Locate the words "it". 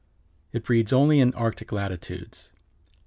0.51-0.63